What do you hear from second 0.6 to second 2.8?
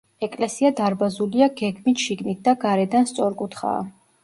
დარბაზულია გეგმით შიგნით და